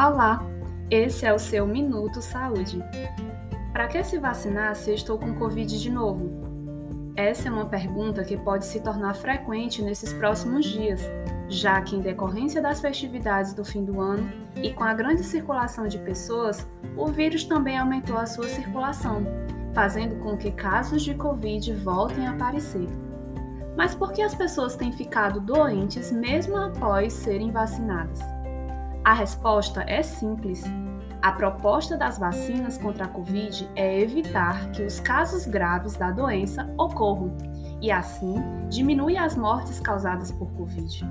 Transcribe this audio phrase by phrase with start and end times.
[0.00, 0.46] Olá,
[0.88, 2.80] esse é o seu Minuto Saúde.
[3.72, 6.30] Para que se vacinar se estou com Covid de novo?
[7.16, 11.02] Essa é uma pergunta que pode se tornar frequente nesses próximos dias,
[11.48, 14.30] já que, em decorrência das festividades do fim do ano
[14.62, 16.64] e com a grande circulação de pessoas,
[16.96, 19.26] o vírus também aumentou a sua circulação,
[19.74, 22.86] fazendo com que casos de Covid voltem a aparecer.
[23.76, 28.37] Mas por que as pessoas têm ficado doentes mesmo após serem vacinadas?
[29.08, 30.62] A resposta é simples.
[31.22, 36.70] A proposta das vacinas contra a Covid é evitar que os casos graves da doença
[36.76, 37.34] ocorram
[37.80, 38.34] e, assim,
[38.68, 41.06] diminui as mortes causadas por Covid.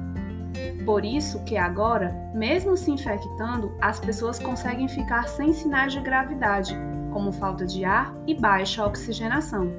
[0.85, 6.77] Por isso que agora, mesmo se infectando, as pessoas conseguem ficar sem sinais de gravidade,
[7.11, 9.71] como falta de ar e baixa oxigenação.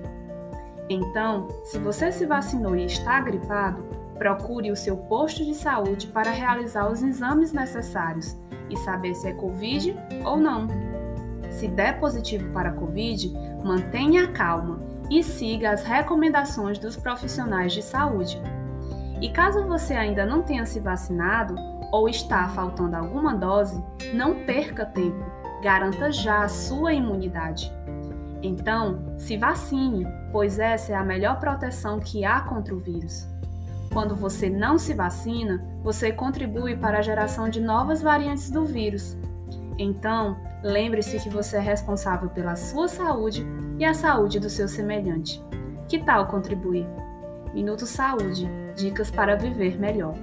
[0.91, 6.31] Então, se você se vacinou e está gripado, Procure o seu posto de saúde para
[6.31, 8.37] realizar os exames necessários
[8.69, 10.67] e saber se é Covid ou não.
[11.51, 13.33] Se der positivo para Covid,
[13.65, 18.41] mantenha a calma e siga as recomendações dos profissionais de saúde.
[19.21, 21.57] E caso você ainda não tenha se vacinado
[21.91, 23.83] ou está faltando alguma dose,
[24.13, 25.25] não perca tempo,
[25.63, 27.73] garanta já a sua imunidade.
[28.43, 33.27] Então, se vacine, pois essa é a melhor proteção que há contra o vírus.
[33.99, 39.19] Quando você não se vacina, você contribui para a geração de novas variantes do vírus.
[39.77, 43.45] Então, lembre-se que você é responsável pela sua saúde
[43.77, 45.43] e a saúde do seu semelhante.
[45.89, 46.87] Que tal contribuir?
[47.53, 50.15] Minuto Saúde Dicas para viver melhor.